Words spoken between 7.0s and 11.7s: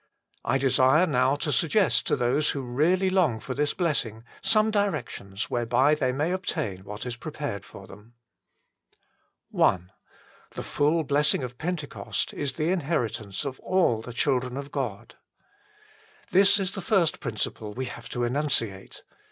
is prepared for them. I The full blessing of